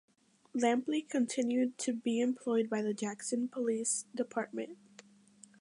Lampley 0.55 1.07
continued 1.07 1.77
to 1.77 1.93
be 1.93 2.21
employed 2.21 2.71
by 2.71 2.81
the 2.81 2.91
Jackson 2.91 3.47
Police 3.47 4.05
Department. 4.15 4.79